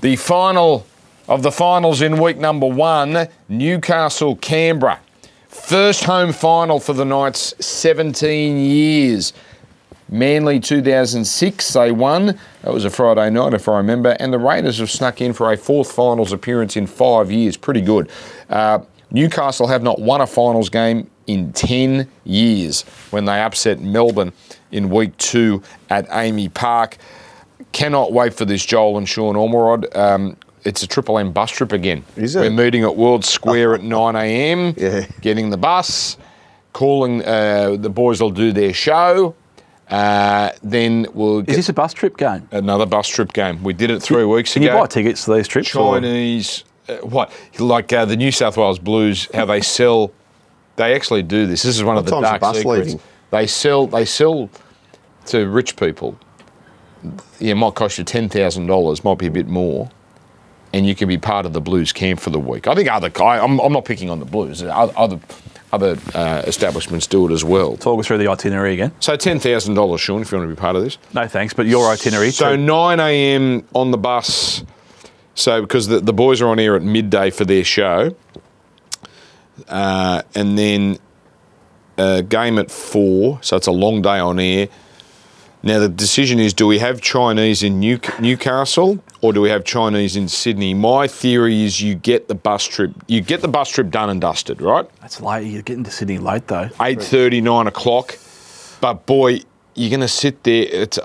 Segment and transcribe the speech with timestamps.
[0.00, 0.86] The final
[1.28, 4.98] of the finals in week number one Newcastle Canberra.
[5.48, 9.34] First home final for the Knights, 17 years.
[10.08, 12.38] Manly 2006, they won.
[12.62, 14.16] That was a Friday night, if I remember.
[14.18, 17.58] And the Raiders have snuck in for a fourth finals appearance in five years.
[17.58, 18.10] Pretty good.
[18.48, 18.78] Uh,
[19.10, 24.32] Newcastle have not won a finals game in 10 years when they upset Melbourne
[24.72, 26.96] in week two at AAMI Park.
[27.72, 29.94] Cannot wait for this Joel and Sean Ormerod.
[29.96, 32.04] Um, it's a Triple M bus trip again.
[32.16, 32.40] Is it?
[32.40, 34.74] We're meeting at World Square at 9 a.m.
[34.76, 35.06] Yeah.
[35.20, 36.16] Getting the bus,
[36.72, 39.34] calling uh, the boys will do their show.
[39.88, 42.46] Uh, then we'll Is this a bus trip game?
[42.52, 43.62] another bus trip game.
[43.62, 44.72] We did it three weeks Can ago.
[44.74, 45.68] you buy tickets to these trips?
[45.70, 49.28] Chinese, uh, what like uh, the New South Wales Blues?
[49.34, 50.12] How they sell?
[50.76, 51.62] They actually do this.
[51.62, 52.86] This is one of the What time's the dark bus secrets.
[52.88, 53.00] leaving?
[53.32, 53.86] They sell.
[53.88, 54.48] They sell
[55.26, 56.18] to rich people.
[57.38, 59.04] Yeah, it might cost you ten thousand dollars.
[59.04, 59.90] Might be a bit more,
[60.72, 62.66] and you can be part of the Blues camp for the week.
[62.66, 63.10] I think other.
[63.22, 64.62] I, I'm, I'm not picking on the Blues.
[64.62, 65.20] Other other,
[65.72, 67.76] other uh, establishments do it as well.
[67.76, 68.92] Talk us through the itinerary again.
[69.00, 70.98] So ten thousand dollars, Sean, if you want to be part of this.
[71.14, 72.30] No thanks, but your itinerary.
[72.30, 72.62] So too.
[72.62, 73.66] 9 a.m.
[73.74, 74.64] on the bus.
[75.34, 78.14] So because the, the boys are on air at midday for their show,
[79.68, 80.98] uh, and then
[81.96, 83.38] a game at four.
[83.42, 84.68] So it's a long day on air.
[85.62, 89.64] Now the decision is: do we have Chinese in New, Newcastle or do we have
[89.64, 90.72] Chinese in Sydney?
[90.72, 92.92] My theory is you get the bus trip.
[93.06, 94.86] You get the bus trip done and dusted, right?
[95.00, 95.46] That's late.
[95.46, 96.68] You're getting to Sydney late though.
[96.78, 98.18] 8:30, 9 o'clock.
[98.80, 99.40] But boy,
[99.74, 100.64] you're going to sit there.
[100.70, 100.98] It's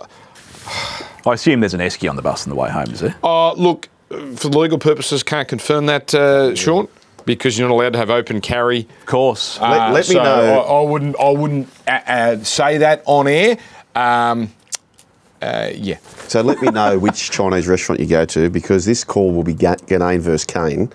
[1.25, 3.15] I assume there's an esky on the bus on the way home, is there?
[3.23, 6.87] Uh, look, for legal purposes, can't confirm that, uh, Sean,
[7.25, 8.87] because you're not allowed to have open carry.
[9.01, 9.59] Of course.
[9.59, 11.15] Let- let me so know- I, I wouldn't.
[11.19, 13.57] I wouldn't uh, uh, say that on air.
[13.95, 14.51] Um,
[15.41, 15.97] uh, yeah.
[16.27, 19.53] So let me know which Chinese restaurant you go to because this call will be
[19.53, 20.91] Ga- Ginnane versus Caine,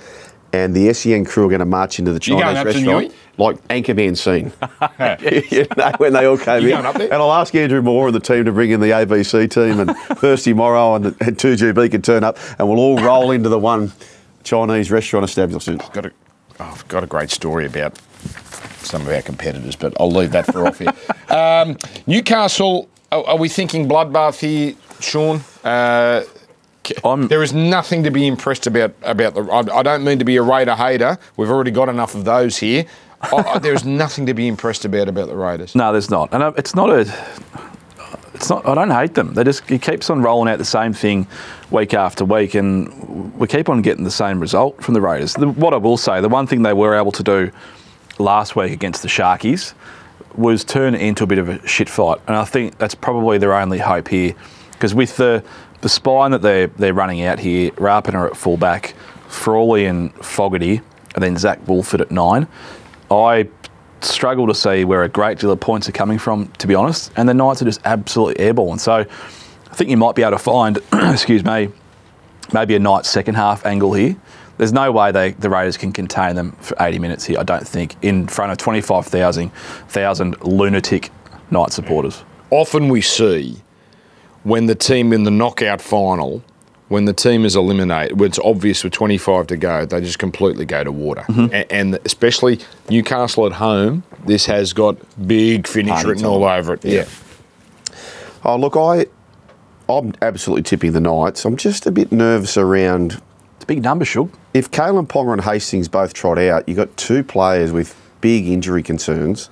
[0.52, 3.14] and the SEN crew are going to march into the You going Chinese restaurant Newey?
[3.38, 4.52] like Anchorman scene.
[5.52, 6.75] you know, when they all came You in.
[6.75, 7.12] going up there?
[7.12, 9.96] And I'll ask Andrew Moore and the team to bring in the ABC team, and
[10.19, 13.92] Thirsty Morrow and, and 2GB can turn up, and we'll all roll into the one
[14.42, 15.80] Chinese restaurant establishment.
[15.92, 16.12] Got a,
[16.58, 17.98] oh, I've got a great story about
[18.78, 20.92] some of our competitors, but I'll leave that for off here.
[21.28, 21.76] Um,
[22.06, 22.88] Newcastle.
[23.12, 25.41] Are, are we thinking bloodbath here, Sean?
[25.65, 26.22] Uh,
[27.04, 29.43] I'm- there is nothing to be impressed about about the.
[29.44, 31.19] I, I don't mean to be a Raider hater.
[31.37, 32.84] We've already got enough of those here.
[33.22, 35.75] I, there's nothing to be impressed about about the Raiders.
[35.75, 37.00] No, there's not, and it's not a.
[38.34, 38.66] It's not.
[38.66, 39.34] I don't hate them.
[39.34, 41.26] They just it keeps on rolling out the same thing
[41.70, 45.34] week after week, and we keep on getting the same result from the Raiders.
[45.34, 47.50] The, what I will say, the one thing they were able to do
[48.19, 49.75] last week against the Sharkies
[50.36, 53.54] was turned into a bit of a shit fight, and I think that's probably their
[53.54, 54.34] only hope here,
[54.72, 55.44] because with the
[55.80, 58.94] the spine that they're they're running out here, Rapana at fullback,
[59.28, 60.80] Frawley and Fogarty,
[61.14, 62.46] and then Zac Woolford at nine.
[63.10, 63.48] I
[64.02, 67.12] struggle to see where a great deal of points are coming from, to be honest.
[67.16, 68.78] And the Knights are just absolutely airborne.
[68.78, 71.69] So I think you might be able to find, excuse me,
[72.52, 74.16] maybe a Knights second half angle here.
[74.60, 77.66] There's no way they, the Raiders can contain them for 80 minutes here, I don't
[77.66, 79.50] think, in front of 25,000
[79.88, 81.10] thousand lunatic
[81.50, 82.22] Knight supporters.
[82.50, 83.62] Often we see
[84.43, 86.43] when the team in the knockout final,
[86.88, 90.66] when the team is eliminated, when it's obvious with 25 to go, they just completely
[90.66, 91.22] go to water.
[91.22, 91.54] Mm-hmm.
[91.54, 92.59] A- And, especially
[92.91, 96.32] Newcastle at home, this has got big finish Party written time.
[96.32, 96.84] all over it.
[96.84, 97.06] Yeah.
[98.44, 99.06] Oh, look, I,
[99.88, 101.47] I'm absolutely tipping the Knights.
[101.47, 103.22] I'm just a bit nervous around It's a
[103.70, 104.28] big number, Shug.
[104.53, 108.82] if Kalyn Ponga and Hastings both trot out, you've got two players with big injury
[108.82, 109.48] concerns.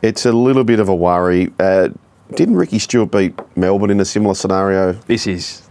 [0.00, 1.52] It's a little bit of a worry.
[1.60, 1.90] Uh,
[2.34, 4.94] didn't Ricky Stuart beat Melbourne in a similar scenario?
[4.94, 5.68] This is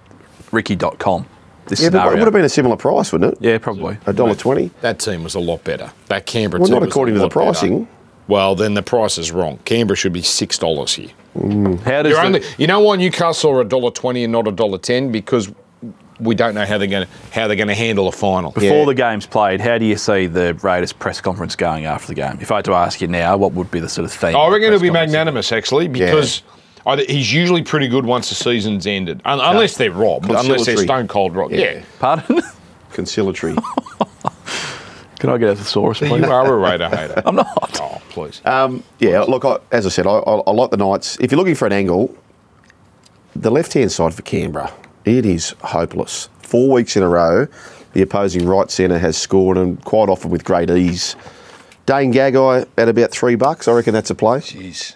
[0.51, 1.25] Ricky.com.
[1.65, 3.37] This Yeah, but it would have been a similar price, wouldn't it?
[3.41, 3.97] yeah, probably.
[4.05, 4.69] A dollar twenty.
[4.81, 5.91] That team was a lot better.
[6.09, 7.45] That Canberra Well, team not was a according to the lot better.
[7.45, 7.87] pricing.
[8.27, 9.57] Well, then the price is wrong.
[9.65, 11.09] Canberra should be six dollars here.
[11.35, 14.47] How does You're the- only, you know why Newcastle are a dollar twenty and not
[14.47, 15.49] a dollar ten because
[16.19, 18.51] we don't know how they're going to how they're going to handle a final.
[18.51, 18.85] Before Yeah.
[18.85, 22.37] the game's played, how do you see the Raiders press conference going after the game?
[22.41, 24.35] If I had to ask you now, what would be the sort of theme?
[24.35, 26.41] I of the reckon it'll be magnanimous actually because
[26.85, 30.77] I, he's usually pretty good once the season's ended, Un- unless they're robbed, unless they're
[30.77, 31.53] stone cold robbed.
[31.53, 31.81] Yeah, Yeah.
[31.99, 32.41] Pardon?
[32.93, 33.55] Conciliatory.
[35.19, 36.11] Can I get a thesaurus, please?
[36.23, 37.21] you are a Raider hater.
[37.25, 37.79] I'm not.
[37.81, 38.39] Oh, please.
[38.45, 41.17] um, yeah, look, I, as I said, I, I, I like the Knights.
[41.19, 42.15] If you're looking for an angle,
[43.35, 44.71] the left-hand side for Canberra,
[45.07, 46.29] it is hopeless.
[46.39, 47.47] Four weeks in a row,
[47.93, 51.15] the opposing right centre has scored, and quite often with great ease.
[51.85, 53.67] Dane Gagai at about three bucks.
[53.67, 54.39] I reckon that's a play.
[54.39, 54.95] Jeez.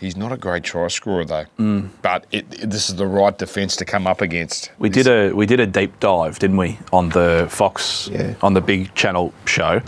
[0.00, 1.44] He's not a great try scorer though.
[1.58, 1.88] Mm.
[2.02, 4.70] But it, it- this is the right defence to come up against.
[4.78, 8.34] We did a we did a deep dive, didn't we, on the Fox Yeah.
[8.42, 9.80] on the big channel show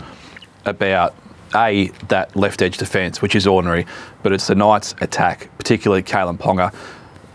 [0.65, 1.15] about
[1.55, 3.85] a that left edge defence, which is ordinary,
[4.23, 6.73] but it's the Knights' attack, particularly Kalyn Ponga.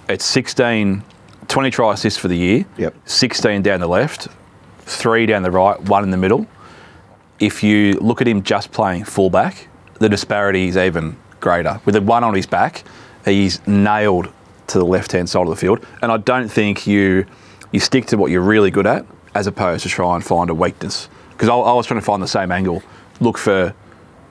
[0.08, 1.02] It's 16,
[1.48, 2.66] 20 try assists for the year.
[2.78, 2.94] Yep.
[3.04, 4.28] 16 down the left,
[4.80, 6.46] three down the right, one in the middle.
[7.38, 11.80] If you look at him just playing fullback, the disparity is even greater.
[11.84, 12.84] With the one on his back,
[13.24, 14.32] he's nailed
[14.68, 15.84] to the left hand side of the field.
[16.02, 17.26] And I don't think you
[17.72, 19.04] you stick to what you're really good at
[19.34, 21.08] as opposed to try and find a weakness.
[21.30, 22.82] Because I, I was trying to find the same angle,
[23.20, 23.74] look for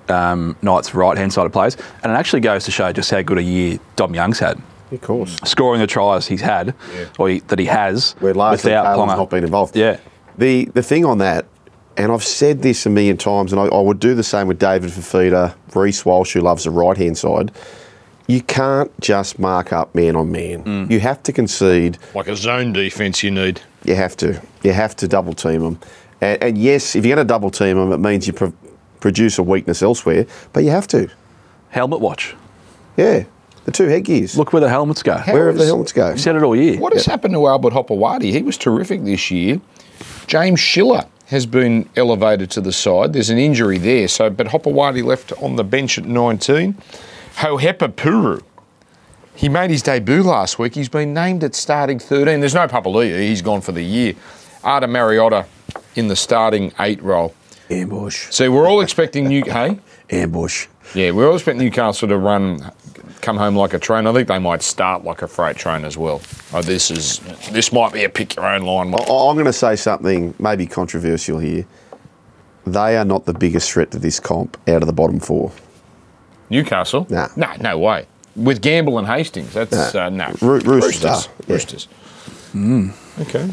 [0.09, 3.21] um, Knights' right hand side of players, and it actually goes to show just how
[3.21, 4.59] good a year Dom Young's had.
[4.91, 5.35] Of course.
[5.45, 7.05] Scoring the tries he's had, Yeah.
[7.17, 9.75] or he, that he has, Where largely without Kalyn's not been involved.
[9.75, 9.97] Yeah.
[10.37, 11.45] The the thing on that,
[11.97, 14.59] and I've said this a million times, and I, I would do the same with
[14.59, 17.51] David Fifita, Reece Walsh, who loves the right hand side.
[18.27, 20.63] You can't just mark up man on man.
[20.63, 20.91] Mm.
[20.91, 21.97] You have to concede.
[22.15, 23.61] Like a zone defence, you need.
[23.83, 24.41] You have to.
[24.63, 25.79] You have to double team them.
[26.21, 28.53] And, and yes, if you're going to double team them, it means you pro-
[28.99, 30.25] produce a weakness elsewhere.
[30.53, 31.07] But you have to.
[31.69, 32.35] Helmet watch.
[32.97, 33.25] Yeah,
[33.65, 34.37] the two headgears.
[34.37, 35.17] Look where the helmets go.
[35.17, 36.11] where have the helmets go?
[36.11, 36.79] You said it all year.
[36.79, 38.21] What has happened to Albert Hopoate?
[38.23, 39.59] He was terrific this year.
[40.27, 43.13] James Schiller has been elevated to the side.
[43.13, 46.75] There's an injury there, so but Hopoate left on the bench at 19.
[47.37, 48.41] Hohepa Puru.
[49.35, 50.75] He made his debut last week.
[50.75, 52.39] He's been named at starting 13.
[52.39, 53.19] There's no Papalii.
[53.19, 54.13] He's gone for the year.
[54.63, 55.45] Ata Mariota
[55.95, 57.33] in the starting eight role.
[57.69, 58.27] Ambush.
[58.29, 59.43] So we're all expecting new.
[59.51, 59.79] Hey,
[60.11, 60.67] Ambush.
[60.93, 62.71] yeah, we're all expecting Newcastle to run,
[63.25, 64.07] come home like a train.
[64.07, 66.21] I think they might start like a freight train as well.
[66.53, 67.19] Oh, this is
[67.51, 68.93] this might be a pick your own line.
[68.93, 71.65] I- I'm going to say something maybe controversial here.
[72.67, 75.51] They are not the biggest threat to this comp out of the bottom four.
[76.49, 77.07] Newcastle?
[77.09, 77.27] Nah.
[77.35, 78.05] No, no way.
[78.35, 80.05] With Gamble and Hastings, that's Nah.
[80.05, 80.33] uh, no.
[80.41, 81.53] Roo- Roosters are, yeah.
[81.53, 81.87] Roosters.
[83.21, 83.49] Okay.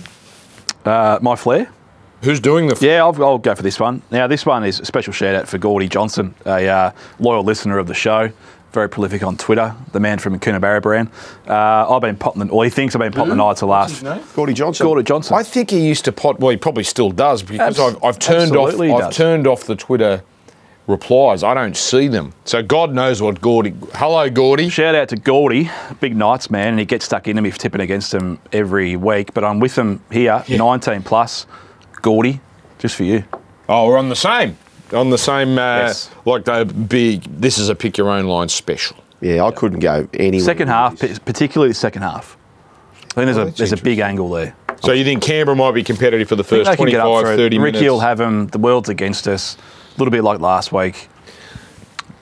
[0.85, 1.71] Uh, my flair.
[2.23, 2.77] Who's doing the?
[2.81, 4.03] Yeah, I'll, I'll go for this one.
[4.11, 7.79] Now, this one is a special shout out for Gordy Johnson, a uh, loyal listener
[7.79, 8.31] of the show,
[8.73, 11.09] very prolific on Twitter, the man from Coonabarabran.
[11.47, 13.93] Uh, I've been potting, the, or he thinks I've been potting the Knights the What's
[13.95, 14.35] his last.
[14.35, 14.87] Gordy Johnson.
[14.87, 15.37] Gordy Johnson.
[15.37, 16.41] I think he used to pot.
[16.41, 18.69] Well, he probably still does because Abs- I've, I've turned off.
[18.69, 19.17] absolutely he I've does.
[19.17, 20.23] turned off the Twitter
[20.87, 21.43] replies.
[21.45, 22.33] I don't see them.
[22.45, 23.75] So God knows what Gordy.
[23.95, 24.69] Hello, Gordy.
[24.69, 25.71] Shout out to Gordy,
[26.01, 29.33] big Knights man, and he gets stuck into me for tipping against him every week.
[29.35, 31.47] But I'm with him here, 19 plus.
[32.01, 32.41] Gordy,
[32.79, 33.25] just for you.
[33.69, 34.57] Oh, we're on the same.
[34.93, 35.59] On the same.
[35.59, 36.11] Uh, Yes.
[36.25, 37.23] Like the big.
[37.25, 38.97] This is a pick your own line special.
[39.21, 40.45] Yeah, I couldn't go anywhere.
[40.45, 42.37] Second half, p- particularly the second half.
[43.17, 44.55] I think there's Oh, a there's a big angle there.
[44.85, 47.25] So you think Canberra might be competitive for the first they can get 25, up
[47.25, 47.37] for it.
[47.37, 47.91] 30 Ricky minutes?
[47.91, 48.49] will have him.
[48.49, 49.57] The world's against us.
[49.95, 51.09] A little bit like last week.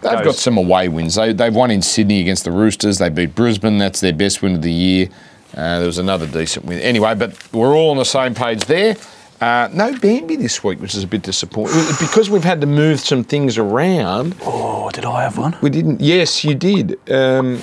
[0.02, 1.14] They've got some away wins.
[1.14, 2.98] They, they've won in Sydney against the Roosters.
[2.98, 3.78] They beat Brisbane.
[3.78, 5.08] That's their best win of the year.
[5.54, 6.80] Uh, there was another decent win.
[6.80, 8.96] Anyway, but we're all on the same page there.
[9.40, 11.82] Uh, no Bambi this week, which is a bit disappointing.
[11.98, 15.56] Because we've had to move some things around, Oh, did I have one?
[15.62, 16.00] we didn't.
[16.00, 16.98] Yes, you did.
[17.10, 17.58] Um,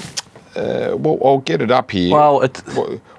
[0.56, 2.12] uh, well, I'll get it up here.
[2.16, 2.58] Well, it,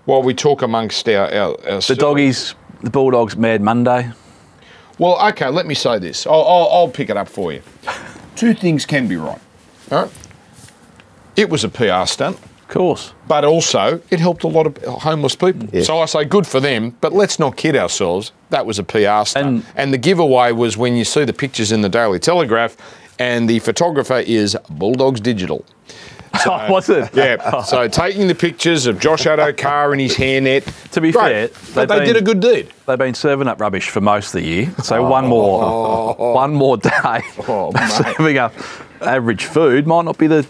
[0.06, 4.10] while we talk amongst our, our, our the doggies, the Bulldogs, Mad Monday.
[4.98, 6.26] Well, okay, let me say this.
[6.26, 7.62] I'll, I'll, I'll pick it up for you.
[8.34, 9.38] Two things can be right.
[9.92, 10.12] All right.
[11.36, 12.36] It was a PR stunt,
[12.68, 13.14] Of course.
[13.26, 15.68] but also it helped a lot of homeless people.
[15.72, 15.86] Yes.
[15.86, 18.32] So I say good for them, but let's not kid ourselves.
[18.50, 19.46] That was a PR stunt.
[19.46, 22.76] And- And, the giveaway was when you see the pictures in the Daily Telegraph,
[23.18, 25.64] and the photographer is Bulldogs Digital.
[26.44, 27.08] What's it?
[27.14, 27.62] Yeah.
[27.62, 30.90] so taking the pictures of Josh Addo-Carr in his hairnet.
[30.92, 31.50] To be Great.
[31.54, 32.68] fair, but they've they did a good deed.
[32.86, 34.74] They've been serving up rubbish for most of the year.
[34.84, 35.28] So one oh.
[35.28, 37.88] more, one more day Oh, mate.
[37.90, 38.52] serving up
[39.00, 40.46] average food might not be the.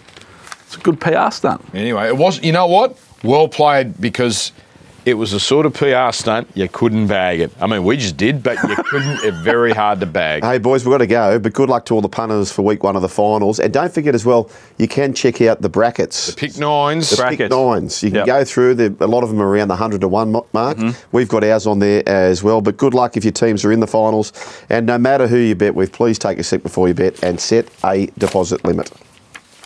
[0.69, 1.65] It's a good PR stunt.
[1.73, 2.43] Anyway, it was.
[2.43, 2.95] You know what?
[3.23, 4.51] Well played because
[5.03, 7.51] it was a sort of PR stunt you couldn't bag it.
[7.59, 9.23] I mean, we just did, but you couldn't.
[9.23, 10.43] It's very hard to bag.
[10.43, 12.83] Hey, boys, we've got to go, but good luck to all the punters for week
[12.83, 13.59] one of the finals.
[13.59, 16.27] And don't forget as well, you can check out the brackets.
[16.27, 17.09] The Pick nines.
[17.09, 18.03] The Bra- pick nines.
[18.03, 18.25] You can Yep.
[18.27, 18.75] go through.
[18.75, 20.45] The, a lot of them are around the 100 to 1 mark.
[20.53, 20.91] Mm-hmm.
[21.11, 22.61] We've got ours on there as well.
[22.61, 24.31] But good luck if your teams are in the finals.
[24.69, 27.39] And no matter who you bet with, please take a sec before you bet and
[27.39, 28.91] set a deposit limit.